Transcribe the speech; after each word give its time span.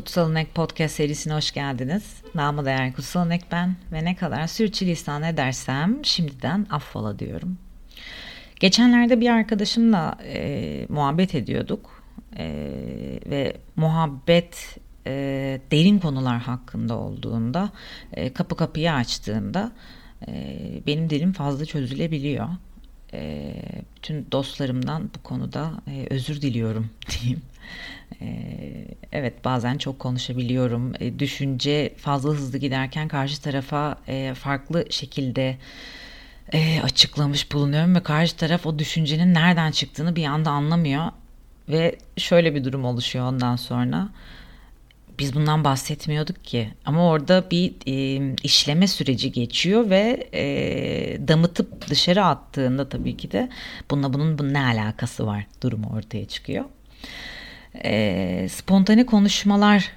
Kutsal 0.00 0.30
Inek 0.30 0.54
Podcast 0.54 0.94
serisine 0.94 1.34
hoş 1.34 1.50
geldiniz. 1.52 2.22
Namı 2.34 2.64
değer 2.64 2.92
Kutsal 2.92 3.26
Inek 3.26 3.42
ben 3.52 3.76
ve 3.92 4.04
ne 4.04 4.16
kadar 4.16 4.46
sürçülisan 4.46 5.22
edersem 5.22 5.98
şimdiden 6.02 6.66
affola 6.70 7.18
diyorum. 7.18 7.58
Geçenlerde 8.60 9.20
bir 9.20 9.28
arkadaşımla 9.28 10.18
e, 10.24 10.86
muhabbet 10.88 11.34
ediyorduk 11.34 12.02
e, 12.36 12.46
ve 13.26 13.56
muhabbet 13.76 14.78
e, 15.06 15.12
derin 15.70 15.98
konular 15.98 16.38
hakkında 16.38 16.98
olduğunda 16.98 17.70
e, 18.12 18.32
kapı 18.32 18.56
kapıyı 18.56 18.92
açtığında 18.92 19.72
e, 20.28 20.32
benim 20.86 21.10
dilim 21.10 21.32
fazla 21.32 21.64
çözülebiliyor. 21.64 22.48
E, 23.12 23.54
bütün 23.96 24.26
dostlarımdan 24.32 25.10
bu 25.18 25.22
konuda 25.22 25.72
e, 25.86 26.06
özür 26.10 26.42
diliyorum 26.42 26.90
diyeyim. 27.10 27.42
Ee, 28.22 28.84
evet 29.12 29.44
bazen 29.44 29.78
çok 29.78 29.98
konuşabiliyorum. 29.98 30.92
Ee, 31.00 31.18
düşünce 31.18 31.94
fazla 31.96 32.30
hızlı 32.30 32.58
giderken 32.58 33.08
karşı 33.08 33.42
tarafa 33.42 33.96
e, 34.08 34.34
farklı 34.34 34.86
şekilde 34.90 35.56
e, 36.52 36.80
açıklamış 36.80 37.52
bulunuyorum 37.52 37.94
ve 37.94 38.02
karşı 38.02 38.36
taraf 38.36 38.66
o 38.66 38.78
düşüncenin 38.78 39.34
nereden 39.34 39.70
çıktığını 39.70 40.16
bir 40.16 40.24
anda 40.24 40.50
anlamıyor 40.50 41.04
ve 41.68 41.96
şöyle 42.16 42.54
bir 42.54 42.64
durum 42.64 42.84
oluşuyor 42.84 43.24
ondan 43.26 43.56
sonra. 43.56 44.08
Biz 45.18 45.34
bundan 45.34 45.64
bahsetmiyorduk 45.64 46.44
ki 46.44 46.70
ama 46.84 47.08
orada 47.08 47.50
bir 47.50 47.74
e, 47.86 48.34
işleme 48.42 48.86
süreci 48.86 49.32
geçiyor 49.32 49.90
ve 49.90 50.28
e, 50.34 51.28
damıtıp 51.28 51.88
dışarı 51.90 52.24
attığında 52.24 52.88
tabii 52.88 53.16
ki 53.16 53.32
de 53.32 53.48
bununla 53.90 54.12
bunun, 54.12 54.38
bunun 54.38 54.54
ne 54.54 54.64
alakası 54.64 55.26
var 55.26 55.46
durumu 55.62 55.88
ortaya 55.96 56.24
çıkıyor 56.24 56.64
e, 57.84 58.46
spontane 58.50 59.06
konuşmalar 59.06 59.92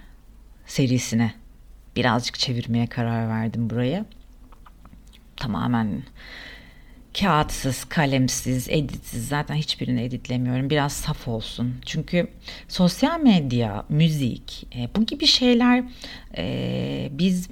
serisine 0.66 1.34
birazcık 1.96 2.40
çevirmeye 2.40 2.88
karar 2.88 3.30
verdim 3.30 3.70
buraya. 3.70 4.06
Tamamen 5.36 6.04
kağıtsız, 7.20 7.86
kalemsiz, 7.86 8.70
editsiz 8.70 9.28
zaten 9.28 9.56
hiçbirini 9.56 10.02
editlemiyorum. 10.02 10.70
Biraz 10.70 10.94
saf 10.94 11.28
olsun. 11.28 11.76
Çünkü 11.86 12.28
sosyal 12.68 13.20
medya, 13.20 13.86
müzik 13.90 14.68
e, 14.76 14.90
bu 14.96 15.06
gibi 15.06 15.26
şeyler 15.26 15.84
e, 16.38 17.10
biz 17.12 17.50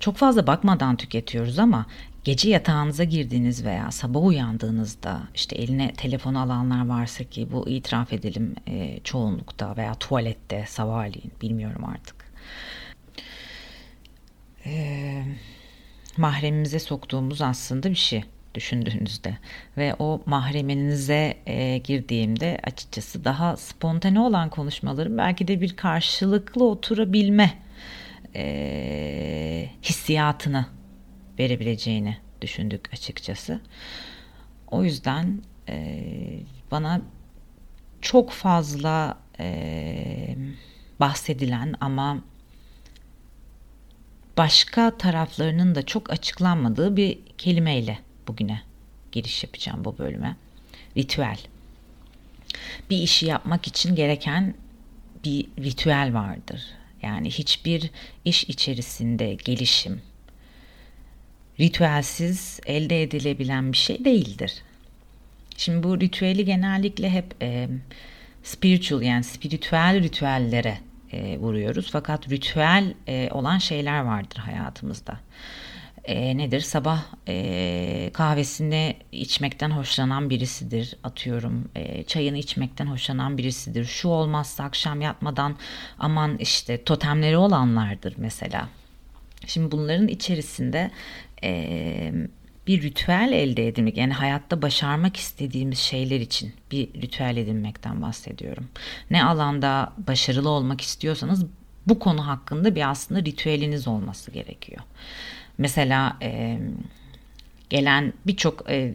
çok 0.00 0.16
fazla 0.16 0.46
bakmadan 0.46 0.96
tüketiyoruz 0.96 1.58
ama 1.58 1.86
gece 2.26 2.50
yatağınıza 2.50 3.04
girdiğiniz 3.04 3.64
veya 3.64 3.90
sabah 3.90 4.24
uyandığınızda 4.24 5.20
işte 5.34 5.56
eline 5.56 5.92
telefonu 5.92 6.40
alanlar 6.40 6.86
varsa 6.86 7.24
ki 7.24 7.48
bu 7.52 7.68
itiraf 7.68 8.12
edelim 8.12 8.54
e, 8.66 9.00
çoğunlukta 9.04 9.76
veya 9.76 9.94
tuvalette 9.94 10.64
sabahleyin 10.68 11.32
bilmiyorum 11.42 11.84
artık. 11.84 12.16
E, 14.66 15.22
mahremimize 16.16 16.78
soktuğumuz 16.78 17.42
aslında 17.42 17.90
bir 17.90 17.94
şey 17.94 18.24
düşündüğünüzde 18.54 19.38
ve 19.76 19.94
o 19.98 20.22
mahreminize 20.26 21.36
e, 21.46 21.78
girdiğimde 21.78 22.58
açıkçası 22.62 23.24
daha 23.24 23.56
spontane 23.56 24.20
olan 24.20 24.50
konuşmaların 24.50 25.18
belki 25.18 25.48
de 25.48 25.60
bir 25.60 25.76
karşılıklı 25.76 26.64
oturabilme 26.64 27.58
e, 28.34 29.68
hissiyatını 29.82 30.75
verebileceğini 31.38 32.16
düşündük 32.42 32.92
açıkçası. 32.92 33.60
O 34.70 34.84
yüzden 34.84 35.42
e, 35.68 36.02
bana 36.70 37.00
çok 38.00 38.30
fazla 38.30 39.18
e, 39.40 40.36
bahsedilen 41.00 41.74
ama 41.80 42.18
başka 44.36 44.98
taraflarının 44.98 45.74
da 45.74 45.86
çok 45.86 46.10
açıklanmadığı 46.10 46.96
bir 46.96 47.18
kelimeyle 47.38 47.98
bugüne 48.28 48.62
giriş 49.12 49.44
yapacağım 49.44 49.84
bu 49.84 49.98
bölüme. 49.98 50.36
Ritüel. 50.96 51.38
Bir 52.90 52.98
işi 52.98 53.26
yapmak 53.26 53.66
için 53.66 53.94
gereken 53.94 54.54
bir 55.24 55.46
ritüel 55.58 56.14
vardır. 56.14 56.66
Yani 57.02 57.30
hiçbir 57.30 57.90
iş 58.24 58.44
içerisinde 58.44 59.34
gelişim, 59.34 60.02
ritüelsiz 61.60 62.60
elde 62.66 63.02
edilebilen 63.02 63.72
bir 63.72 63.76
şey 63.76 64.04
değildir. 64.04 64.62
Şimdi 65.56 65.82
bu 65.82 66.00
ritüeli 66.00 66.44
genellikle 66.44 67.10
hep 67.10 67.34
e, 67.42 67.68
spiritual 68.42 69.02
yani 69.02 69.24
spiritüel 69.24 70.02
ritüellere 70.02 70.78
e, 71.12 71.38
vuruyoruz. 71.38 71.88
Fakat 71.92 72.30
ritüel 72.30 72.94
e, 73.08 73.28
olan 73.32 73.58
şeyler 73.58 74.00
vardır 74.00 74.36
hayatımızda. 74.36 75.20
E, 76.04 76.38
nedir? 76.38 76.60
Sabah 76.60 77.04
e, 77.28 78.10
kahvesini 78.12 78.96
içmekten 79.12 79.70
hoşlanan 79.70 80.30
birisidir. 80.30 80.96
Atıyorum 81.04 81.68
e, 81.74 82.02
çayını 82.02 82.38
içmekten 82.38 82.86
hoşlanan 82.86 83.38
birisidir. 83.38 83.84
Şu 83.84 84.08
olmazsa 84.08 84.64
akşam 84.64 85.00
yatmadan 85.00 85.56
aman 85.98 86.38
işte 86.38 86.84
totemleri 86.84 87.36
olanlardır 87.36 88.14
mesela. 88.16 88.68
Şimdi 89.46 89.72
bunların 89.72 90.08
içerisinde 90.08 90.90
e, 91.44 92.12
bir 92.66 92.82
ritüel 92.82 93.30
elde 93.32 93.68
edinmek 93.68 93.96
yani 93.96 94.12
hayatta 94.12 94.62
başarmak 94.62 95.16
istediğimiz 95.16 95.78
şeyler 95.78 96.20
için 96.20 96.52
bir 96.70 97.02
ritüel 97.02 97.36
edinmekten 97.36 98.02
bahsediyorum. 98.02 98.68
Ne 99.10 99.24
alanda 99.24 99.92
başarılı 100.08 100.48
olmak 100.48 100.80
istiyorsanız 100.80 101.46
bu 101.86 101.98
konu 101.98 102.26
hakkında 102.26 102.74
bir 102.74 102.90
aslında 102.90 103.20
ritüeliniz 103.20 103.88
olması 103.88 104.30
gerekiyor. 104.30 104.82
Mesela 105.58 106.16
e, 106.22 106.58
gelen 107.70 108.12
birçok 108.26 108.70
e, 108.70 108.94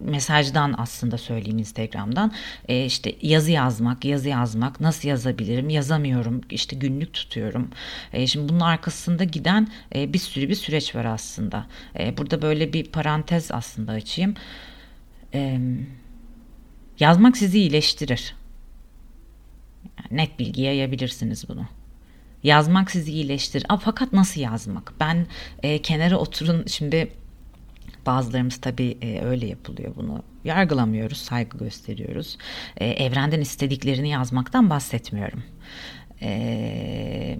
mesajdan 0.00 0.74
aslında 0.78 1.18
söyleyeyim 1.18 1.58
Instagram'dan. 1.58 2.32
E, 2.68 2.84
işte 2.84 3.14
yazı 3.22 3.50
yazmak 3.50 4.04
yazı 4.04 4.28
yazmak 4.28 4.80
nasıl 4.80 5.08
yazabilirim 5.08 5.68
yazamıyorum 5.70 6.40
işte 6.50 6.76
günlük 6.76 7.12
tutuyorum. 7.12 7.70
E, 8.12 8.26
şimdi 8.26 8.48
bunun 8.48 8.60
arkasında 8.60 9.24
giden 9.24 9.68
e, 9.94 10.12
bir 10.12 10.18
sürü 10.18 10.48
bir 10.48 10.54
süreç 10.54 10.94
var 10.94 11.04
aslında. 11.04 11.66
E, 11.98 12.16
burada 12.16 12.42
böyle 12.42 12.72
bir 12.72 12.84
parantez 12.84 13.52
aslında 13.52 13.92
açayım. 13.92 14.34
E, 15.34 15.60
yazmak 17.00 17.36
sizi 17.36 17.58
iyileştirir. 17.58 18.34
Yani 19.98 20.22
net 20.22 20.38
bilgi 20.38 20.62
yayabilirsiniz 20.62 21.48
bunu. 21.48 21.66
Yazmak 22.42 22.90
sizi 22.90 23.12
iyileştirir. 23.12 23.66
Aa, 23.68 23.76
fakat 23.76 24.12
nasıl 24.12 24.40
yazmak? 24.40 24.92
Ben 25.00 25.26
e, 25.62 25.82
kenara 25.82 26.16
oturun 26.16 26.66
şimdi 26.66 27.12
Bazılarımız 28.08 28.56
tabii 28.56 28.98
e, 29.02 29.20
öyle 29.20 29.46
yapılıyor 29.46 29.96
bunu. 29.96 30.22
Yargılamıyoruz, 30.44 31.18
saygı 31.18 31.58
gösteriyoruz. 31.58 32.38
E, 32.76 32.86
evrenden 32.86 33.40
istediklerini 33.40 34.08
yazmaktan 34.08 34.70
bahsetmiyorum. 34.70 35.42
E, 36.22 37.38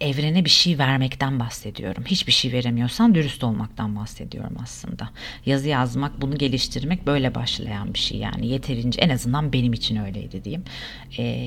evrene 0.00 0.44
bir 0.44 0.50
şey 0.50 0.78
vermekten 0.78 1.40
bahsediyorum. 1.40 2.04
Hiçbir 2.06 2.32
şey 2.32 2.52
veremiyorsan 2.52 3.14
dürüst 3.14 3.44
olmaktan 3.44 3.96
bahsediyorum 3.96 4.56
aslında. 4.62 5.10
Yazı 5.46 5.68
yazmak, 5.68 6.20
bunu 6.20 6.38
geliştirmek 6.38 7.06
böyle 7.06 7.34
başlayan 7.34 7.94
bir 7.94 7.98
şey 7.98 8.18
yani. 8.18 8.46
Yeterince 8.46 9.00
en 9.00 9.08
azından 9.08 9.52
benim 9.52 9.72
için 9.72 9.96
öyleydi 9.96 10.44
diyeyim. 10.44 10.64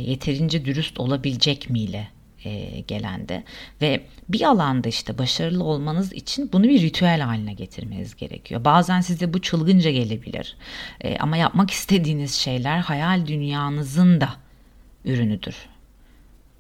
Yeterince 0.10 0.66
dürüst 0.66 1.00
olabilecek 1.00 1.70
miyle 1.70 2.08
e, 2.48 2.80
gelende 2.80 3.44
ve 3.82 4.04
bir 4.30 4.42
alanda 4.42 4.88
işte 4.90 5.18
başarılı 5.18 5.64
olmanız 5.64 6.14
için 6.14 6.50
bunu 6.54 6.64
bir 6.64 6.82
ritüel 6.82 7.22
haline 7.22 7.54
getirmeniz 7.54 8.16
gerekiyor. 8.16 8.66
Bazen 8.66 9.02
size 9.02 9.34
bu 9.34 9.42
çılgınca 9.42 9.92
gelebilir 9.92 10.58
e, 11.02 11.18
ama 11.18 11.38
yapmak 11.38 11.72
istediğiniz 11.72 12.34
şeyler 12.34 12.80
hayal 12.80 13.28
dünyanızın 13.28 14.22
da 14.22 14.30
ürünüdür. 15.06 15.56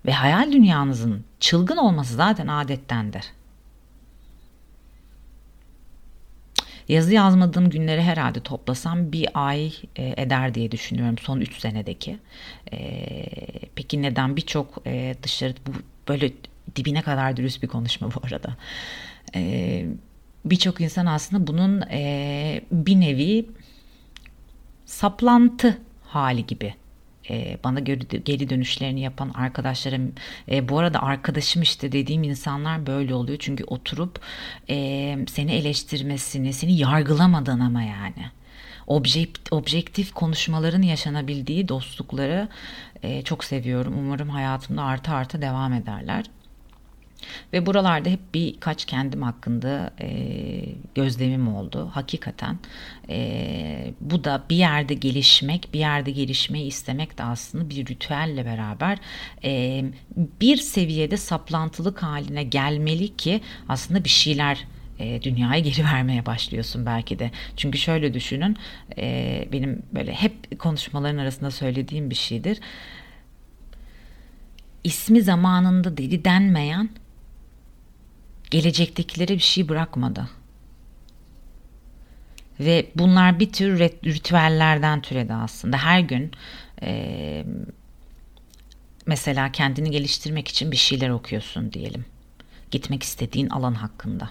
Ve 0.05 0.11
hayal 0.11 0.51
dünyanızın 0.51 1.23
çılgın 1.39 1.77
olması 1.77 2.13
zaten 2.13 2.47
adettendir. 2.47 3.23
Yazı 6.87 7.13
yazmadığım 7.13 7.69
günleri 7.69 8.01
herhalde 8.01 8.39
toplasam 8.39 9.11
bir 9.11 9.27
ay 9.33 9.73
e, 9.95 10.13
eder 10.17 10.53
diye 10.53 10.71
düşünüyorum 10.71 11.17
son 11.17 11.39
3 11.39 11.59
senedeki. 11.59 12.19
E, 12.71 12.99
peki 13.75 14.01
neden 14.01 14.35
birçok 14.35 14.81
e, 14.85 15.15
dışarı 15.23 15.53
bu 15.67 15.71
böyle 16.07 16.31
dibine 16.75 17.01
kadar 17.01 17.37
dürüst 17.37 17.63
bir 17.63 17.67
konuşma 17.67 18.09
bu 18.15 18.19
arada. 18.23 18.57
E, 19.35 19.85
birçok 20.45 20.81
insan 20.81 21.05
aslında 21.05 21.47
bunun 21.47 21.81
e, 21.81 22.61
bir 22.71 22.99
nevi 22.99 23.45
saplantı 24.85 25.77
hali 26.03 26.45
gibi 26.45 26.73
e, 27.29 27.57
bana 27.63 27.79
geri, 27.79 28.49
dönüşlerini 28.49 29.01
yapan 29.01 29.29
arkadaşlarım 29.29 30.13
e, 30.51 30.69
bu 30.69 30.79
arada 30.79 31.03
arkadaşım 31.03 31.61
işte 31.61 31.91
dediğim 31.91 32.23
insanlar 32.23 32.87
böyle 32.87 33.13
oluyor 33.13 33.37
çünkü 33.41 33.63
oturup 33.63 34.19
e, 34.69 35.17
seni 35.29 35.51
eleştirmesini 35.51 36.53
seni 36.53 36.77
yargılamadan 36.77 37.59
ama 37.59 37.83
yani 37.83 38.31
Objekt, 38.87 39.53
objektif 39.53 40.13
konuşmaların 40.13 40.81
yaşanabildiği 40.81 41.67
dostlukları 41.67 42.47
e, 43.03 43.21
çok 43.21 43.43
seviyorum. 43.43 43.93
Umarım 43.99 44.29
hayatımda 44.29 44.83
artı 44.83 45.11
artı 45.11 45.41
devam 45.41 45.73
ederler. 45.73 46.25
Ve 47.53 47.65
buralarda 47.65 48.09
hep 48.09 48.19
birkaç 48.33 48.85
kendim 48.85 49.21
hakkında 49.21 49.91
e, 50.01 50.09
gözlemim 50.95 51.55
oldu. 51.55 51.89
Hakikaten 51.93 52.59
e, 53.09 53.93
bu 54.01 54.23
da 54.23 54.43
bir 54.49 54.55
yerde 54.55 54.93
gelişmek, 54.93 55.69
bir 55.73 55.79
yerde 55.79 56.11
gelişmeyi 56.11 56.67
istemek 56.67 57.17
de 57.17 57.23
aslında 57.23 57.69
bir 57.69 57.85
ritüelle 57.85 58.45
beraber 58.45 58.97
e, 59.43 59.83
bir 60.41 60.57
seviyede 60.57 61.17
saplantılık 61.17 62.03
haline 62.03 62.43
gelmeli 62.43 63.17
ki 63.17 63.41
aslında 63.69 64.03
bir 64.03 64.09
şeyler 64.09 64.67
e, 64.99 65.21
dünyaya 65.21 65.59
geri 65.59 65.83
vermeye 65.93 66.25
başlıyorsun 66.25 66.85
belki 66.85 67.19
de. 67.19 67.31
Çünkü 67.57 67.77
şöyle 67.77 68.13
düşünün 68.13 68.57
benim 69.51 69.83
böyle 69.95 70.13
hep 70.13 70.59
konuşmaların 70.59 71.17
arasında 71.17 71.51
söylediğim 71.51 72.09
bir 72.09 72.15
şeydir. 72.15 72.59
İsmi 74.83 75.21
zamanında 75.21 75.97
deli 75.97 76.25
denmeyen 76.25 76.89
gelecektekilere 78.51 79.33
bir 79.33 79.39
şey 79.39 79.69
bırakmadı. 79.69 80.29
Ve 82.59 82.91
bunlar 82.95 83.39
bir 83.39 83.51
tür 83.51 83.79
ritüellerden 83.79 85.01
türedi 85.01 85.33
aslında. 85.33 85.77
Her 85.77 85.99
gün 85.99 86.31
e, 86.81 87.45
mesela 89.05 89.51
kendini 89.51 89.91
geliştirmek 89.91 90.47
için 90.47 90.71
bir 90.71 90.77
şeyler 90.77 91.09
okuyorsun 91.09 91.73
diyelim. 91.73 92.05
Gitmek 92.71 93.03
istediğin 93.03 93.49
alan 93.49 93.73
hakkında. 93.73 94.29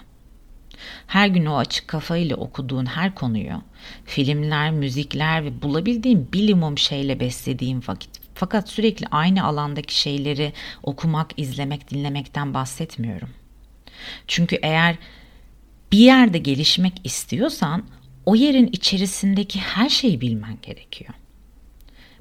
Her 1.07 1.27
gün 1.27 1.45
o 1.45 1.57
açık 1.57 1.87
kafayla 1.87 2.35
okuduğun 2.35 2.85
her 2.85 3.15
konuyu, 3.15 3.61
filmler, 4.05 4.71
müzikler 4.71 5.45
ve 5.45 5.61
bulabildiğin 5.61 6.29
bilimum 6.33 6.77
şeyle 6.77 7.19
beslediğin 7.19 7.83
vakit 7.87 8.09
fakat 8.37 8.69
sürekli 8.69 9.07
aynı 9.07 9.43
alandaki 9.43 9.99
şeyleri 9.99 10.53
okumak, 10.83 11.39
izlemek, 11.39 11.91
dinlemekten 11.91 12.53
bahsetmiyorum. 12.53 13.29
Çünkü 14.27 14.55
eğer 14.61 14.95
bir 15.91 15.97
yerde 15.97 16.37
gelişmek 16.37 16.93
istiyorsan 17.03 17.83
o 18.25 18.35
yerin 18.35 18.67
içerisindeki 18.67 19.59
her 19.59 19.89
şeyi 19.89 20.21
bilmen 20.21 20.57
gerekiyor. 20.61 21.13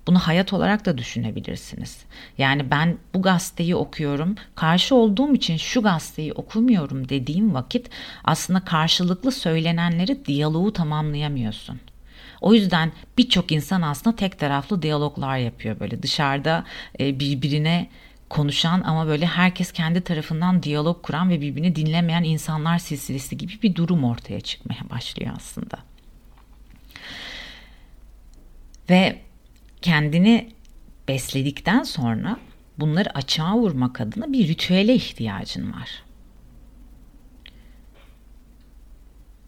Bunu 0.06 0.18
hayat 0.18 0.52
olarak 0.52 0.86
da 0.86 0.98
düşünebilirsiniz. 0.98 1.98
Yani 2.38 2.70
ben 2.70 2.98
bu 3.14 3.22
gazeteyi 3.22 3.76
okuyorum, 3.76 4.34
karşı 4.54 4.94
olduğum 4.94 5.34
için 5.34 5.56
şu 5.56 5.82
gazeteyi 5.82 6.32
okumuyorum 6.32 7.08
dediğim 7.08 7.54
vakit 7.54 7.90
aslında 8.24 8.60
karşılıklı 8.60 9.32
söylenenleri 9.32 10.24
diyaloğu 10.24 10.72
tamamlayamıyorsun. 10.72 11.80
O 12.40 12.54
yüzden 12.54 12.92
birçok 13.18 13.52
insan 13.52 13.82
aslında 13.82 14.16
tek 14.16 14.38
taraflı 14.38 14.82
diyaloglar 14.82 15.38
yapıyor 15.38 15.80
böyle 15.80 16.02
dışarıda 16.02 16.64
e, 17.00 17.20
birbirine 17.20 17.88
konuşan 18.28 18.80
ama 18.80 19.06
böyle 19.06 19.26
herkes 19.26 19.72
kendi 19.72 20.00
tarafından 20.00 20.62
diyalog 20.62 21.02
kuran 21.02 21.30
ve 21.30 21.40
birbirini 21.40 21.76
dinlemeyen 21.76 22.24
insanlar 22.24 22.78
silsilesi 22.78 23.36
gibi 23.36 23.62
bir 23.62 23.74
durum 23.74 24.04
ortaya 24.04 24.40
çıkmaya 24.40 24.90
başlıyor 24.90 25.32
aslında. 25.36 25.78
Ve 28.90 29.18
kendini 29.82 30.48
besledikten 31.08 31.82
sonra 31.82 32.36
bunları 32.78 33.16
açığa 33.16 33.56
vurmak 33.56 34.00
adına 34.00 34.32
bir 34.32 34.48
ritüele 34.48 34.94
ihtiyacın 34.94 35.72
var. 35.72 36.02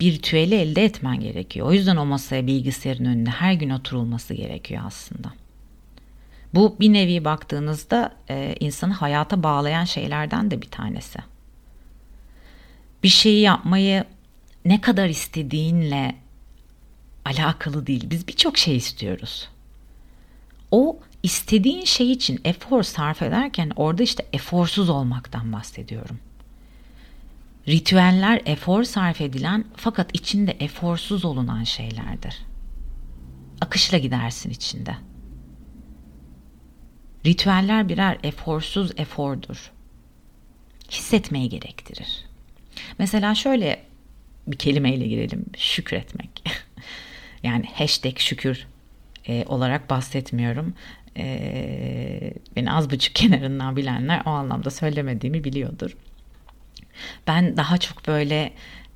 Bir 0.00 0.12
ritüeli 0.12 0.54
elde 0.54 0.84
etmen 0.84 1.20
gerekiyor. 1.20 1.66
O 1.66 1.72
yüzden 1.72 1.96
o 1.96 2.06
masaya 2.06 2.46
bilgisayarın 2.46 3.04
önünde 3.04 3.30
her 3.30 3.52
gün 3.52 3.70
oturulması 3.70 4.34
gerekiyor 4.34 4.82
aslında. 4.86 5.32
Bu 6.54 6.76
bir 6.80 6.92
nevi 6.92 7.24
baktığınızda 7.24 8.16
e, 8.30 8.54
insanı 8.60 8.92
hayata 8.92 9.42
bağlayan 9.42 9.84
şeylerden 9.84 10.50
de 10.50 10.62
bir 10.62 10.70
tanesi. 10.70 11.18
Bir 13.02 13.08
şeyi 13.08 13.40
yapmayı 13.40 14.04
ne 14.64 14.80
kadar 14.80 15.08
istediğinle 15.08 16.14
alakalı 17.24 17.86
değil. 17.86 18.10
Biz 18.10 18.28
birçok 18.28 18.58
şey 18.58 18.76
istiyoruz. 18.76 19.48
O 20.70 20.98
istediğin 21.22 21.84
şey 21.84 22.12
için 22.12 22.40
efor 22.44 22.82
sarf 22.82 23.22
ederken 23.22 23.72
orada 23.76 24.02
işte 24.02 24.26
eforsuz 24.32 24.88
olmaktan 24.88 25.52
bahsediyorum. 25.52 26.18
Ritüeller 27.68 28.42
efor 28.46 28.84
sarf 28.84 29.20
edilen 29.20 29.64
fakat 29.76 30.10
içinde 30.12 30.50
eforsuz 30.60 31.24
olunan 31.24 31.64
şeylerdir. 31.64 32.42
Akışla 33.60 33.98
gidersin 33.98 34.50
içinde. 34.50 34.96
Ritüeller 37.28 37.88
birer 37.88 38.18
eforsuz 38.22 38.90
efordur. 38.96 39.70
Hissetmeyi 40.90 41.48
gerektirir. 41.48 42.24
Mesela 42.98 43.34
şöyle 43.34 43.82
bir 44.46 44.56
kelimeyle 44.56 45.06
girelim. 45.06 45.44
Şükretmek. 45.58 46.42
yani 47.42 47.66
hashtag 47.74 48.18
şükür 48.18 48.66
e, 49.26 49.44
olarak 49.44 49.90
bahsetmiyorum. 49.90 50.74
E, 51.16 52.32
beni 52.56 52.72
az 52.72 52.90
buçuk 52.90 53.14
kenarından 53.14 53.76
bilenler 53.76 54.22
o 54.26 54.30
anlamda 54.30 54.70
söylemediğimi 54.70 55.44
biliyordur. 55.44 55.96
Ben 57.26 57.56
daha 57.56 57.78
çok 57.78 58.06
böyle 58.06 58.52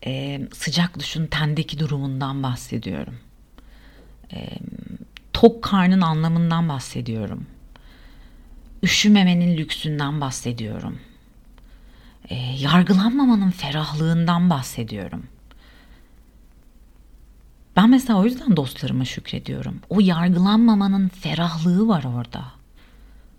e, 0.07 0.41
sıcak 0.53 0.99
duşun 0.99 1.27
tendeki 1.27 1.79
durumundan 1.79 2.43
bahsediyorum. 2.43 3.15
E, 4.33 4.49
tok 5.33 5.63
karnın 5.63 6.01
anlamından 6.01 6.69
bahsediyorum 6.69 7.47
üşümemenin 8.83 9.57
lüksünden 9.57 10.21
bahsediyorum. 10.21 10.99
E, 12.29 12.35
yargılanmamanın 12.59 13.51
ferahlığından 13.51 14.51
bahsediyorum. 14.51 15.27
Ben 17.77 17.91
mesela 17.91 18.19
o 18.19 18.25
yüzden 18.25 18.57
dostlarıma 18.57 19.05
şükrediyorum. 19.05 19.81
O 19.89 20.01
yargılanmamanın 20.01 21.09
ferahlığı 21.09 21.89
var 21.89 22.05
orada. 22.05 22.45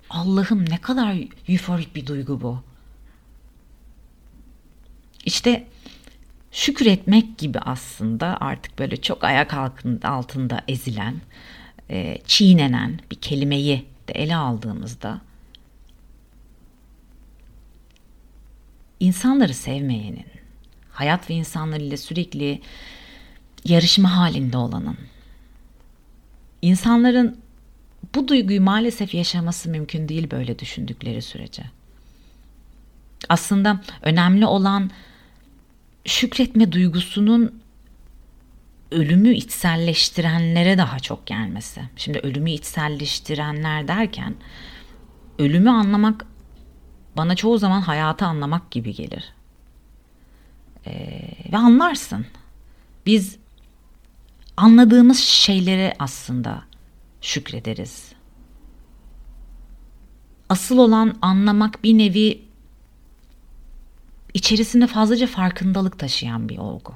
Allah'ım 0.10 0.70
ne 0.70 0.78
kadar 0.78 1.18
euforik 1.48 1.96
bir 1.96 2.08
duygu 2.08 2.42
bu. 2.42 2.64
İşte 5.26 5.68
şükretmek 6.52 7.38
gibi 7.38 7.60
aslında 7.60 8.38
artık 8.42 8.80
böyle 8.80 9.02
çok 9.02 9.24
ayak 9.24 9.54
altında 10.04 10.62
ezilen, 10.68 11.16
e, 11.90 12.18
çiğnenen 12.28 13.00
bir 13.12 13.16
kelimeyi 13.16 13.86
de 14.08 14.14
ele 14.14 14.36
aldığımızda 14.36 15.22
insanları 19.04 19.54
sevmeyenin, 19.54 20.26
hayat 20.92 21.30
ve 21.30 21.34
insanlarıyla 21.34 21.98
sürekli 21.98 22.62
yarışma 23.66 24.18
halinde 24.18 24.58
olanın, 24.58 24.98
insanların 26.62 27.38
bu 28.16 28.28
duyguyu 28.28 28.62
maalesef 28.62 29.14
yaşaması 29.14 29.70
mümkün 29.70 30.10
değil 30.10 30.32
böyle 30.32 30.60
düşündükleri 30.60 31.22
sürece. 31.22 31.64
Aslında 33.30 33.82
önemli 34.02 34.46
olan 34.46 34.92
şükretme 36.06 36.72
duygusunun 36.72 37.62
ölümü 38.92 39.34
içselleştirenlere 39.34 40.78
daha 40.78 41.00
çok 41.00 41.26
gelmesi. 41.26 41.82
Şimdi 41.96 42.20
ölümü 42.20 42.52
içselleştirenler 42.52 43.88
derken 43.88 44.36
ölümü 45.40 45.70
anlamak 45.70 46.26
bana 47.18 47.36
çoğu 47.36 47.58
zaman 47.58 47.82
hayatı 47.82 48.26
anlamak 48.26 48.72
gibi 48.72 48.94
gelir. 48.94 49.34
Ee, 50.88 51.22
ve 51.52 51.58
anlarsın. 51.58 52.26
Biz 53.06 53.38
anladığımız 54.58 55.20
şeylere 55.20 55.94
aslında 56.00 56.64
şükrederiz. 57.22 58.14
Asıl 60.50 60.78
olan 60.78 61.18
anlamak 61.22 61.84
bir 61.84 61.98
nevi 61.98 62.42
içerisinde 64.34 64.88
fazlaca 64.88 65.28
farkındalık 65.28 66.00
taşıyan 66.00 66.50
bir 66.50 66.58
olgu. 66.58 66.94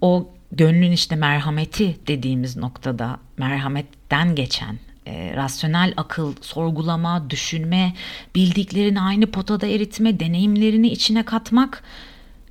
O 0.00 0.30
gönlün 0.52 0.92
işte 0.92 1.16
merhameti 1.16 1.96
dediğimiz 2.06 2.56
noktada 2.56 3.20
merhametten 3.36 4.34
geçen 4.34 4.78
e, 5.06 5.36
rasyonel 5.36 5.94
akıl, 5.96 6.34
sorgulama, 6.40 7.30
düşünme, 7.30 7.94
bildiklerini 8.34 9.00
aynı 9.00 9.26
potada 9.26 9.66
eritme, 9.66 10.20
deneyimlerini 10.20 10.88
içine 10.88 11.22
katmak 11.24 11.82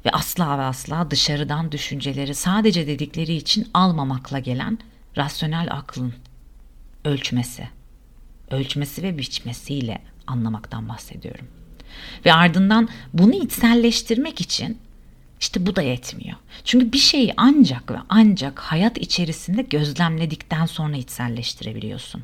ve 0.06 0.12
asla 0.12 0.58
ve 0.60 0.62
asla 0.62 1.12
dışarıdan 1.12 1.72
düşünceleri 1.72 2.36
sadece 2.36 2.88
dedikleri 2.88 3.34
için 3.34 3.68
almamakla 3.74 4.40
gelen 4.40 4.78
rasyonel 5.18 5.68
aklın 5.72 6.14
ölçmesi, 7.06 7.70
ölçmesi 8.52 9.04
ve 9.04 9.18
biçmesiyle 9.18 10.02
anlamaktan 10.28 10.90
bahsediyorum. 10.90 11.48
Ve 12.26 12.34
ardından 12.34 12.90
bunu 13.14 13.34
içselleştirmek 13.34 14.42
için 14.42 14.78
İşte 15.40 15.66
bu 15.66 15.76
da 15.76 15.82
yetmiyor. 15.82 16.38
Çünkü 16.64 16.94
bir 16.94 16.98
şeyi 16.98 17.34
ancak 17.38 17.92
ve 17.92 17.98
ancak 18.10 18.60
hayat 18.60 18.98
içerisinde 18.98 19.62
gözlemledikten 19.62 20.66
sonra 20.66 20.98
içselleştirebiliyorsun. 20.98 22.24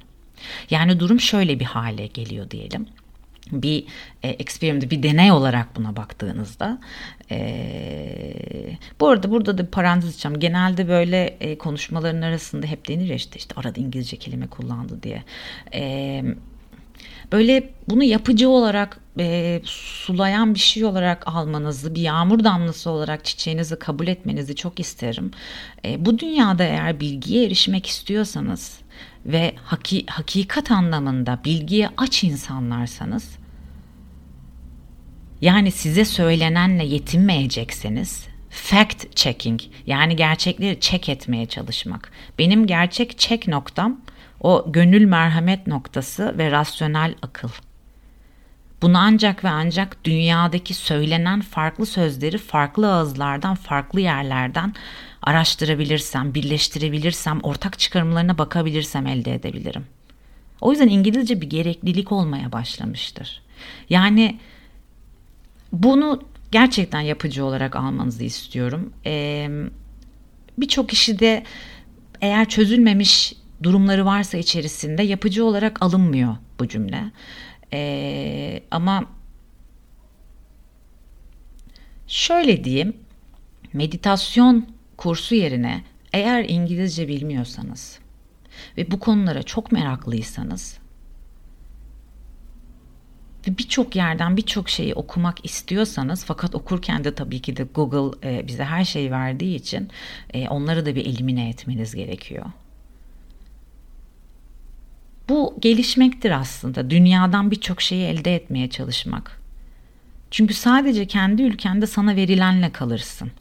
Yani 0.69 0.99
durum 0.99 1.19
şöyle 1.19 1.59
bir 1.59 1.65
hale 1.65 2.07
geliyor 2.07 2.51
diyelim 2.51 2.87
bir 3.51 3.85
e, 4.23 4.29
experiment, 4.29 4.91
bir 4.91 5.03
deney 5.03 5.31
olarak 5.31 5.75
buna 5.75 5.95
baktığınızda 5.95 6.79
e, 7.31 8.77
bu 8.99 9.07
arada 9.09 9.31
burada 9.31 9.57
da 9.57 9.63
bir 9.63 9.71
parantez 9.71 10.09
açacağım. 10.09 10.39
Genelde 10.39 10.87
böyle 10.87 11.25
e, 11.25 11.57
konuşmaların 11.57 12.21
arasında 12.21 12.67
hep 12.67 12.87
denir 12.87 13.05
ya 13.05 13.15
işte, 13.15 13.39
işte 13.39 13.55
arada 13.57 13.79
İngilizce 13.79 14.17
kelime 14.17 14.47
kullandı 14.47 15.03
diye. 15.03 15.23
E, 15.73 16.23
böyle 17.31 17.69
bunu 17.89 18.03
yapıcı 18.03 18.49
olarak 18.49 18.99
e, 19.19 19.61
sulayan 19.65 20.53
bir 20.53 20.59
şey 20.59 20.85
olarak 20.85 21.27
almanızı, 21.27 21.95
bir 21.95 22.01
yağmur 22.01 22.43
damlası 22.43 22.89
olarak 22.89 23.25
çiçeğinizi 23.25 23.79
kabul 23.79 24.07
etmenizi 24.07 24.55
çok 24.55 24.79
isterim. 24.79 25.31
E, 25.85 26.05
bu 26.05 26.19
dünyada 26.19 26.63
eğer 26.63 26.99
bilgiye 26.99 27.45
erişmek 27.45 27.85
istiyorsanız 27.85 28.79
ve 29.25 29.53
haki, 29.63 30.05
hakikat 30.05 30.71
anlamında 30.71 31.39
bilgiye 31.45 31.89
aç 31.97 32.23
insanlarsanız 32.23 33.37
yani 35.41 35.71
size 35.71 36.05
söylenenle 36.05 36.85
yetinmeyecekseniz 36.85 38.27
fact 38.49 39.15
checking 39.15 39.61
yani 39.85 40.15
gerçekleri 40.15 40.79
check 40.79 41.09
etmeye 41.09 41.45
çalışmak. 41.45 42.11
Benim 42.39 42.67
gerçek 42.67 43.17
check 43.17 43.47
noktam 43.47 44.01
o 44.41 44.71
gönül 44.71 45.05
merhamet 45.05 45.67
noktası 45.67 46.37
ve 46.37 46.51
rasyonel 46.51 47.15
akıl. 47.21 47.49
Bunu 48.81 48.97
ancak 48.97 49.43
ve 49.43 49.49
ancak 49.49 50.03
dünyadaki 50.03 50.73
söylenen 50.73 51.41
farklı 51.41 51.85
sözleri 51.85 52.37
farklı 52.37 52.93
ağızlardan, 52.93 53.55
farklı 53.55 54.01
yerlerden 54.01 54.73
araştırabilirsem, 55.21 56.33
birleştirebilirsem, 56.33 57.39
ortak 57.43 57.79
çıkarımlarına 57.79 58.37
bakabilirsem 58.37 59.07
elde 59.07 59.33
edebilirim. 59.33 59.85
O 60.61 60.71
yüzden 60.71 60.87
İngilizce 60.87 61.41
bir 61.41 61.49
gereklilik 61.49 62.11
olmaya 62.11 62.51
başlamıştır. 62.51 63.41
Yani 63.89 64.39
bunu 65.71 66.23
gerçekten 66.51 67.01
yapıcı 67.01 67.45
olarak 67.45 67.75
almanızı 67.75 68.23
istiyorum. 68.23 68.93
Ee, 69.05 69.49
Birçok 70.57 70.89
kişi 70.89 71.19
de 71.19 71.43
eğer 72.21 72.49
çözülmemiş 72.49 73.33
durumları 73.63 74.05
varsa 74.05 74.37
içerisinde 74.37 75.03
yapıcı 75.03 75.45
olarak 75.45 75.81
alınmıyor 75.81 76.35
bu 76.59 76.67
cümle. 76.67 77.11
Ee, 77.73 78.63
ama 78.71 79.05
şöyle 82.07 82.63
diyeyim, 82.63 82.93
meditasyon 83.73 84.67
kursu 84.97 85.35
yerine 85.35 85.83
eğer 86.13 86.45
İngilizce 86.49 87.07
bilmiyorsanız 87.07 87.99
ve 88.77 88.91
bu 88.91 88.99
konulara 88.99 89.43
çok 89.43 89.71
meraklıysanız 89.71 90.77
ve 93.47 93.57
birçok 93.57 93.95
yerden 93.95 94.37
birçok 94.37 94.69
şeyi 94.69 94.93
okumak 94.93 95.45
istiyorsanız 95.45 96.25
fakat 96.25 96.55
okurken 96.55 97.03
de 97.03 97.15
tabii 97.15 97.41
ki 97.41 97.57
de 97.57 97.63
Google 97.63 98.29
e, 98.29 98.47
bize 98.47 98.63
her 98.63 98.85
şeyi 98.85 99.11
verdiği 99.11 99.55
için 99.55 99.89
e, 100.33 100.49
onları 100.49 100.85
da 100.85 100.95
bir 100.95 101.05
elimine 101.05 101.49
etmeniz 101.49 101.95
gerekiyor. 101.95 102.45
Bu 105.31 105.55
gelişmektir 105.59 106.31
aslında. 106.31 106.89
Dünyadan 106.89 107.51
birçok 107.51 107.81
şeyi 107.81 108.05
elde 108.05 108.35
etmeye 108.35 108.69
çalışmak. 108.69 109.41
Çünkü 110.31 110.53
sadece 110.53 111.07
kendi 111.07 111.41
ülkende 111.41 111.87
sana 111.87 112.15
verilenle 112.15 112.71
kalırsın. 112.71 113.31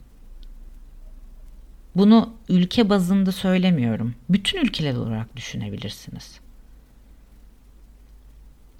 Bunu 1.95 2.33
ülke 2.49 2.89
bazında 2.89 3.31
söylemiyorum. 3.31 4.15
Bütün 4.29 4.61
ülkeler 4.61 4.95
olarak 4.95 5.35
düşünebilirsiniz. 5.35 6.39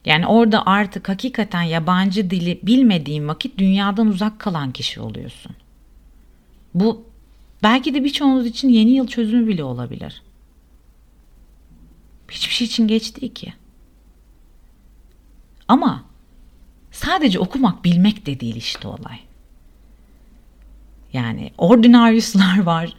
Yani 0.06 0.28
orada 0.28 0.66
artık 0.66 1.10
hakikaten 1.10 1.62
yabancı 1.62 2.30
dili 2.30 2.60
bilmediğin 2.64 3.28
vakit 3.28 3.58
dünyadan 3.58 4.08
uzak 4.08 4.40
kalan 4.40 4.72
kişi 4.72 5.02
oluyorsun. 5.02 5.56
Bu 6.74 7.06
belki 7.64 7.94
de 7.94 8.04
birçoğunuz 8.04 8.46
için 8.46 8.70
yeni 8.70 8.92
yıl 8.92 9.08
çözümü 9.08 9.48
bile 9.48 9.64
olabilir. 9.64 10.22
Hiçbir 12.32 12.54
şey 12.54 12.68
için 12.68 12.88
geç 12.88 13.22
değil 13.22 13.34
ki. 13.34 13.54
Ama 15.68 16.04
sadece 16.92 17.40
okumak 17.40 17.86
bilmek 17.86 18.26
de 18.26 18.40
değil 18.40 18.56
işte 18.56 18.88
olay. 18.88 19.20
Yani 21.14 21.52
ordinaryuslar 21.58 22.60
var 22.66 22.94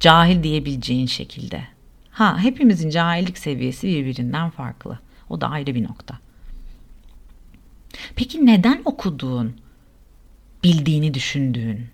cahil 0.00 0.42
diyebileceğin 0.42 1.06
şekilde. 1.06 1.64
Ha 2.10 2.38
hepimizin 2.38 2.90
cahillik 2.90 3.38
seviyesi 3.38 3.88
birbirinden 3.88 4.50
farklı. 4.50 4.98
O 5.28 5.40
da 5.40 5.48
ayrı 5.48 5.74
bir 5.74 5.84
nokta. 5.84 6.18
Peki 8.16 8.46
neden 8.46 8.82
okuduğun, 8.84 9.56
bildiğini 10.64 11.14
düşündüğün, 11.14 11.86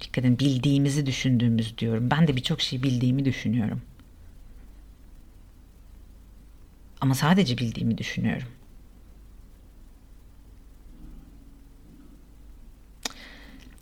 dikkat 0.00 0.24
edin 0.24 0.38
bildiğimizi 0.38 1.06
düşündüğümüz 1.06 1.78
diyorum. 1.78 2.10
Ben 2.10 2.28
de 2.28 2.36
birçok 2.36 2.60
şey 2.60 2.82
bildiğimi 2.82 3.24
düşünüyorum. 3.24 3.82
Ama 7.00 7.14
sadece 7.14 7.58
bildiğimi 7.58 7.98
düşünüyorum. 7.98 8.48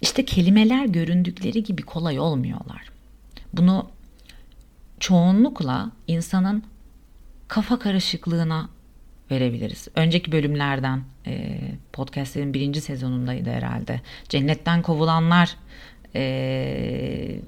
İşte 0.00 0.24
kelimeler 0.24 0.86
göründükleri 0.86 1.64
gibi 1.64 1.82
kolay 1.82 2.18
olmuyorlar. 2.18 2.82
Bunu 3.52 3.90
çoğunlukla 5.00 5.90
insanın 6.06 6.62
kafa 7.48 7.78
karışıklığına 7.78 8.68
verebiliriz. 9.30 9.88
Önceki 9.94 10.32
bölümlerden 10.32 11.02
e, 11.26 11.58
podcastlerin 11.92 12.54
birinci 12.54 12.80
sezonundaydı 12.80 13.50
herhalde. 13.50 14.00
Cennetten 14.28 14.82
kovulanlar 14.82 15.56
e, 16.14 17.40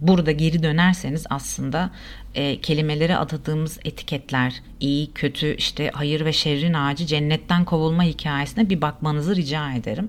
burada 0.00 0.32
geri 0.32 0.62
dönerseniz 0.62 1.24
aslında 1.30 1.90
e, 2.34 2.60
kelimelere 2.60 3.16
adadığımız 3.16 3.78
etiketler 3.84 4.62
iyi, 4.80 5.12
kötü, 5.12 5.54
işte 5.54 5.90
hayır 5.94 6.24
ve 6.24 6.32
şerrin 6.32 6.74
ağacı 6.74 7.06
cennetten 7.06 7.64
kovulma 7.64 8.02
hikayesine 8.02 8.70
bir 8.70 8.80
bakmanızı 8.80 9.36
rica 9.36 9.72
ederim. 9.72 10.08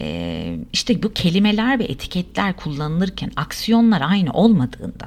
E, 0.00 0.58
işte 0.72 1.02
bu 1.02 1.12
kelimeler 1.12 1.78
ve 1.78 1.84
etiketler 1.84 2.56
kullanılırken 2.56 3.30
aksiyonlar 3.36 4.00
aynı 4.00 4.32
olmadığında 4.32 5.06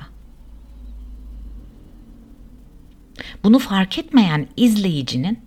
Bunu 3.43 3.59
fark 3.59 3.97
etmeyen 3.97 4.47
izleyicinin 4.57 5.39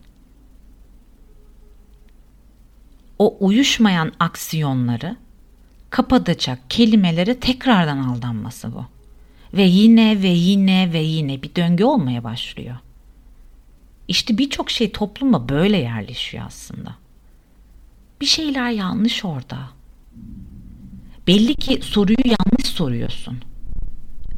o 3.18 3.36
uyuşmayan 3.40 4.12
aksiyonları 4.20 5.16
kapatacak 5.92 6.70
kelimelere 6.70 7.40
tekrardan 7.40 7.98
aldanması 7.98 8.74
bu. 8.74 8.86
Ve 9.56 9.62
yine 9.62 10.22
ve 10.22 10.28
yine 10.28 10.92
ve 10.92 10.98
yine 10.98 11.42
bir 11.42 11.54
döngü 11.54 11.84
olmaya 11.84 12.24
başlıyor. 12.24 12.76
İşte 14.08 14.38
birçok 14.38 14.70
şey 14.70 14.92
topluma 14.92 15.48
böyle 15.48 15.76
yerleşiyor 15.76 16.44
aslında. 16.46 16.96
Bir 18.20 18.26
şeyler 18.26 18.70
yanlış 18.70 19.24
orada. 19.24 19.58
Belli 21.26 21.54
ki 21.54 21.80
soruyu 21.82 22.24
yanlış 22.24 22.66
soruyorsun. 22.66 23.40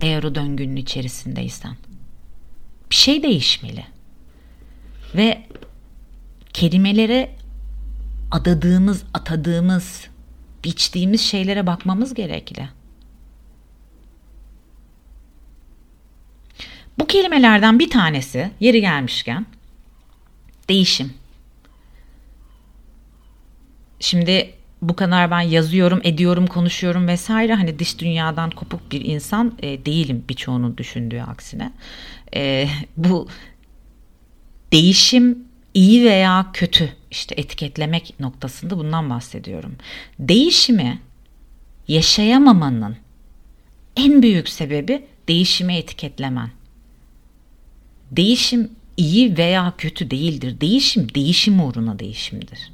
Eğer 0.00 0.22
o 0.22 0.34
döngünün 0.34 0.76
içerisindeysen 0.76 1.76
bir 2.90 2.96
şey 2.96 3.22
değişmeli. 3.22 3.84
Ve 5.14 5.46
kelimelere 6.52 7.36
adadığımız, 8.30 9.02
atadığımız, 9.14 10.13
biçtiğimiz 10.64 11.20
şeylere 11.20 11.66
bakmamız 11.66 12.14
gerekli. 12.14 12.68
Bu 16.98 17.06
kelimelerden 17.06 17.78
bir 17.78 17.90
tanesi 17.90 18.50
yeri 18.60 18.80
gelmişken 18.80 19.46
değişim. 20.68 21.14
Şimdi 24.00 24.54
bu 24.82 24.96
kadar 24.96 25.30
ben 25.30 25.40
yazıyorum, 25.40 26.00
ediyorum, 26.04 26.46
konuşuyorum 26.46 27.08
vesaire 27.08 27.54
hani 27.54 27.78
dış 27.78 27.98
dünyadan 27.98 28.50
kopuk 28.50 28.92
bir 28.92 29.04
insan 29.04 29.58
e, 29.62 29.86
değilim 29.86 30.24
birçoğunun 30.28 30.76
düşündüğü 30.76 31.20
aksine. 31.20 31.72
E, 32.34 32.68
bu 32.96 33.28
değişim 34.72 35.43
iyi 35.74 36.04
veya 36.04 36.46
kötü 36.52 36.92
işte 37.10 37.34
etiketlemek 37.38 38.14
noktasında 38.20 38.78
bundan 38.78 39.10
bahsediyorum. 39.10 39.76
Değişimi 40.18 40.98
yaşayamamanın 41.88 42.96
en 43.96 44.22
büyük 44.22 44.48
sebebi 44.48 45.06
değişime 45.28 45.78
etiketlemen. 45.78 46.50
Değişim 48.10 48.70
iyi 48.96 49.38
veya 49.38 49.72
kötü 49.78 50.10
değildir. 50.10 50.60
Değişim 50.60 51.14
değişim 51.14 51.64
uğruna 51.64 51.98
değişimdir. 51.98 52.72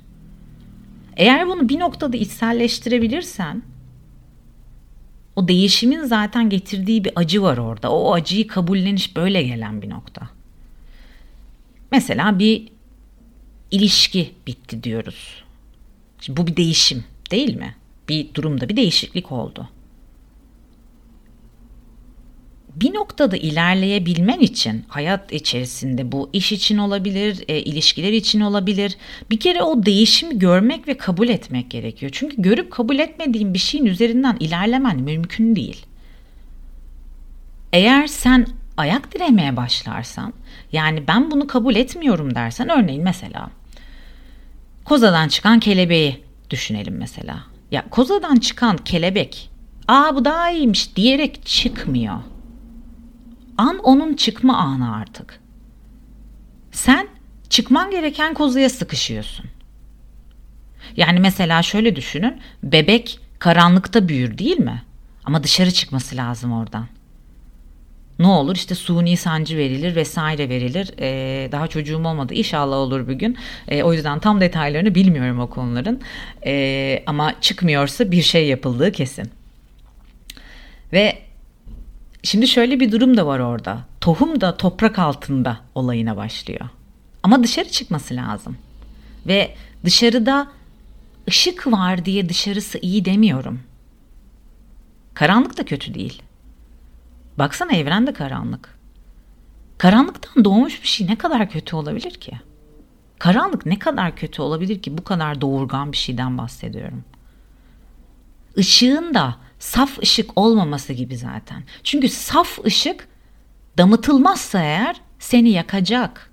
Eğer 1.17 1.47
bunu 1.49 1.69
bir 1.69 1.79
noktada 1.79 2.17
içselleştirebilirsen 2.17 3.63
o 5.37 5.49
değişimin 5.49 6.05
zaten 6.05 6.51
getirdiği 6.51 7.05
bir 7.05 7.13
acı 7.17 7.43
var 7.43 7.59
orada. 7.59 7.93
O 7.93 8.15
acıyı 8.15 8.47
kabulleniş 8.47 9.17
böyle 9.17 9.43
gelen 9.43 9.83
bir 9.83 9.91
nokta. 9.91 10.29
Mesela 11.93 12.39
bir 12.39 12.69
ilişki 13.71 14.35
bitti 14.47 14.83
diyoruz. 14.83 15.45
Şimdi 16.21 16.37
bu 16.37 16.47
bir 16.47 16.57
değişim 16.57 17.05
değil 17.31 17.57
mi? 17.57 17.77
Bir 18.09 18.35
durumda 18.35 18.69
bir 18.69 18.77
değişiklik 18.77 19.33
oldu. 19.33 19.69
bir 22.77 22.95
noktada 22.95 23.37
ilerleyebilmen 23.37 24.39
için 24.39 24.85
hayat 24.89 25.33
içerisinde 25.33 26.13
bu 26.13 26.31
iş 26.33 26.53
için 26.53 26.79
olabilir, 26.79 27.45
e, 27.49 27.59
ilişkiler 27.59 28.13
için 28.13 28.41
olabilir. 28.41 28.97
Bir 29.31 29.41
kere 29.41 29.63
o 29.63 29.87
değişimi 29.87 30.39
görmek 30.39 30.89
ve 30.89 30.97
kabul 30.97 31.29
etmek 31.29 31.71
gerekiyor. 31.71 32.13
Çünkü 32.15 32.43
görüp 32.43 32.71
kabul 32.71 32.99
etmediğin 32.99 33.55
bir 33.55 33.59
şeyin 33.59 33.87
üzerinden 33.87 34.37
ilerlemen 34.41 35.01
mümkün 35.01 35.57
değil. 35.57 35.87
Eğer 37.73 38.07
sen 38.07 38.47
ayak 38.77 39.15
diremeye 39.15 39.57
başlarsan, 39.57 40.33
yani 40.73 41.07
ben 41.09 41.31
bunu 41.31 41.47
kabul 41.47 41.77
etmiyorum 41.77 42.35
dersen 42.35 42.69
örneğin 42.69 43.03
mesela 43.03 43.51
kozadan 44.91 45.29
çıkan 45.29 45.61
kelebeği 45.61 46.25
düşünelim 46.51 46.97
mesela. 46.97 47.45
Ya 47.71 47.85
kozadan 47.91 48.37
çıkan 48.37 48.77
kelebek, 48.77 49.51
aa 49.89 50.17
bu 50.17 50.25
daha 50.25 50.51
iyiymiş 50.51 50.97
diyerek 50.97 51.47
çıkmıyor 51.47 52.17
an 53.59 53.79
onun 53.79 54.15
çıkma 54.15 54.57
anı 54.57 54.97
artık. 54.97 55.41
Sen 56.73 57.09
çıkman 57.49 57.91
gereken 57.91 58.35
kozaya 58.35 58.71
sıkışıyorsun. 58.71 59.47
Yani 60.97 61.21
mesela 61.21 61.63
şöyle 61.63 61.97
düşünün. 61.97 62.41
Bebek 62.63 63.21
karanlıkta 63.39 64.09
büyür 64.09 64.39
değil 64.39 64.59
mi? 64.59 64.83
Ama 65.25 65.43
dışarı 65.43 65.71
çıkması 65.71 66.17
lazım 66.17 66.53
oradan. 66.53 66.87
Ne 68.21 68.27
olur 68.27 68.57
işte 68.57 68.75
suni 68.75 69.17
sancı 69.17 69.57
verilir 69.57 69.97
vesaire 69.97 70.49
verilir. 70.49 70.91
Ee, 70.99 71.49
daha 71.53 71.67
çocuğum 71.67 72.05
olmadı 72.05 72.35
inşallah 72.35 72.77
olur 72.77 73.09
bir 73.09 73.15
gün. 73.15 73.37
Ee, 73.69 73.83
o 73.83 73.93
yüzden 73.93 74.19
tam 74.19 74.41
detaylarını 74.41 74.95
bilmiyorum 74.95 75.41
o 75.41 75.51
konuların. 75.51 76.01
Ee, 76.47 77.03
ama 77.07 77.41
çıkmıyorsa 77.41 78.11
bir 78.11 78.23
şey 78.23 78.47
yapıldığı 78.49 78.93
kesin. 78.93 79.31
Ve 80.93 81.31
Şimdi 82.23 82.49
şöyle 82.49 82.81
bir 82.81 82.93
durum 82.93 83.17
da 83.17 83.27
var 83.27 83.39
orada. 83.39 83.81
Tohum 84.01 84.41
da 84.41 84.57
toprak 84.57 84.99
altında 84.99 85.61
olayına 85.75 86.17
başlıyor. 86.17 86.69
Ama 87.23 87.43
dışarı 87.43 87.69
çıkması 87.69 88.17
lazım. 88.17 88.57
Ve 89.27 89.55
dışarıda 89.85 90.49
ışık 91.29 91.67
var 91.67 92.05
diye 92.05 92.29
dışarısı 92.29 92.79
iyi 92.83 93.05
demiyorum. 93.05 93.61
Karanlık 95.15 95.59
da 95.59 95.65
kötü 95.65 95.95
değil. 95.95 96.23
Baksana 97.39 97.73
evren 97.73 98.07
de 98.07 98.13
karanlık. 98.13 98.79
Karanlıktan 99.79 100.45
doğmuş 100.45 100.83
bir 100.83 100.89
şey 100.89 101.07
ne 101.07 101.19
kadar 101.19 101.51
kötü 101.51 101.77
olabilir 101.77 102.11
ki? 102.11 102.33
Karanlık 103.19 103.67
ne 103.67 103.79
kadar 103.79 104.17
kötü 104.17 104.43
olabilir 104.43 104.83
ki 104.83 104.99
bu 104.99 105.05
kadar 105.05 105.41
doğurgan 105.41 105.93
bir 105.93 105.97
şeyden 105.97 106.39
bahsediyorum. 106.39 107.05
Işığın 108.57 109.15
da 109.15 109.37
saf 109.59 109.99
ışık 109.99 110.39
olmaması 110.39 110.93
gibi 110.93 111.17
zaten. 111.17 111.65
Çünkü 111.85 112.09
saf 112.09 112.65
ışık 112.65 113.09
damıtılmazsa 113.79 114.63
eğer 114.63 115.01
seni 115.19 115.51
yakacak. 115.51 116.31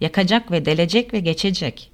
Yakacak 0.00 0.50
ve 0.50 0.64
delecek 0.64 1.14
ve 1.14 1.20
geçecek. 1.20 1.89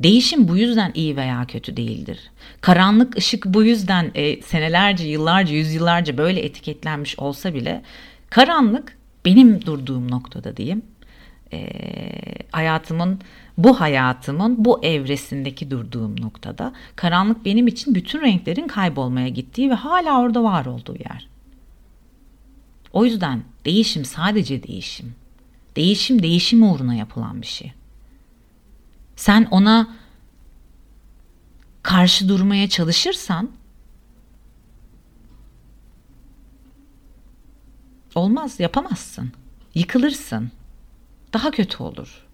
Değişim 0.00 0.48
bu 0.48 0.56
yüzden 0.56 0.92
iyi 0.94 1.16
veya 1.16 1.44
kötü 1.46 1.76
değildir. 1.76 2.18
Karanlık 2.60 3.16
ışık 3.16 3.46
bu 3.46 3.64
yüzden 3.64 4.10
e, 4.14 4.42
senelerce, 4.42 5.04
yıllarca, 5.04 5.54
yüzyıllarca 5.54 6.18
böyle 6.18 6.40
etiketlenmiş 6.40 7.18
olsa 7.18 7.54
bile 7.54 7.82
karanlık 8.30 8.98
benim 9.24 9.66
durduğum 9.66 10.10
noktada 10.10 10.56
diyeyim. 10.56 10.82
E, 11.52 11.68
hayatımın 12.52 13.20
bu 13.58 13.80
hayatımın 13.80 14.64
bu 14.64 14.84
evresindeki 14.84 15.70
durduğum 15.70 16.20
noktada 16.20 16.72
karanlık 16.96 17.44
benim 17.44 17.66
için 17.66 17.94
bütün 17.94 18.22
renklerin 18.22 18.68
kaybolmaya 18.68 19.28
gittiği 19.28 19.70
ve 19.70 19.74
hala 19.74 20.20
orada 20.20 20.42
var 20.44 20.66
olduğu 20.66 20.96
yer. 20.96 21.28
O 22.92 23.04
yüzden 23.04 23.42
değişim 23.64 24.04
sadece 24.04 24.62
değişim. 24.62 25.14
Değişim 25.76 26.22
değişim 26.22 26.62
uğruna 26.62 26.94
yapılan 26.94 27.42
bir 27.42 27.46
şey. 27.46 27.72
Sen 29.16 29.48
ona 29.50 29.96
karşı 31.82 32.28
durmaya 32.28 32.68
çalışırsan 32.68 33.50
olmaz, 38.14 38.60
yapamazsın. 38.60 39.32
Yıkılırsın. 39.74 40.50
Daha 41.32 41.50
kötü 41.50 41.82
olur 41.82 42.24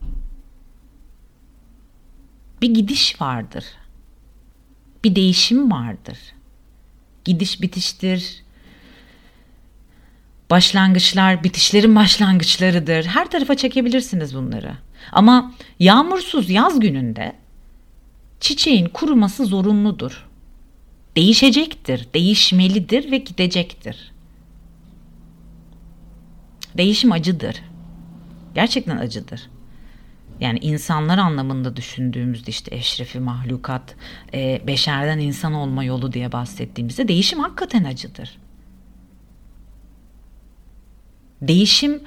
bir 2.62 2.74
gidiş 2.74 3.20
vardır. 3.20 3.64
Bir 5.04 5.16
değişim 5.16 5.70
vardır. 5.70 6.18
Gidiş 7.24 7.62
bitiştir. 7.62 8.42
Başlangıçlar 10.50 11.44
bitişlerin 11.44 11.96
başlangıçlarıdır. 11.96 13.04
Her 13.04 13.30
tarafa 13.30 13.56
çekebilirsiniz 13.56 14.34
bunları. 14.34 14.76
Ama 15.12 15.52
yağmursuz 15.78 16.50
yaz 16.50 16.80
gününde 16.80 17.36
çiçeğin 18.40 18.88
kuruması 18.88 19.44
zorunludur. 19.44 20.28
Değişecektir, 21.16 22.08
değişmelidir 22.14 23.10
ve 23.10 23.18
gidecektir. 23.18 24.12
Değişim 26.76 27.12
acıdır. 27.12 27.62
Gerçekten 28.54 28.96
acıdır 28.96 29.48
yani 30.40 30.58
insanlar 30.58 31.18
anlamında 31.18 31.76
düşündüğümüzde 31.76 32.50
işte 32.50 32.76
eşrefi 32.76 33.20
mahlukat, 33.20 33.94
e, 34.34 34.62
beşerden 34.66 35.18
insan 35.18 35.54
olma 35.54 35.84
yolu 35.84 36.12
diye 36.12 36.32
bahsettiğimizde 36.32 37.08
değişim 37.08 37.38
hakikaten 37.38 37.84
acıdır. 37.84 38.38
Değişim 41.42 42.02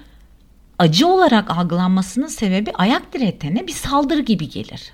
acı 0.80 1.08
olarak 1.08 1.52
algılanmasının 1.52 2.28
sebebi 2.28 2.72
ayak 2.74 3.14
diretene 3.14 3.68
bir 3.68 3.72
saldırı 3.72 4.22
gibi 4.22 4.50
gelir. 4.50 4.92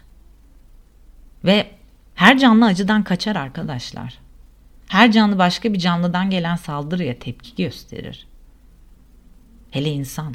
Ve 1.46 1.72
her 2.16 2.38
canlı 2.38 2.66
acıdan 2.66 3.04
kaçar 3.04 3.36
arkadaşlar. 3.36 4.20
Her 4.88 5.12
canlı 5.12 5.38
başka 5.38 5.74
bir 5.74 5.80
canlıdan 5.80 6.30
gelen 6.30 6.56
saldırıya 6.56 7.20
tepki 7.20 7.64
gösterir. 7.64 8.28
Hele 9.72 9.90
insan. 9.92 10.34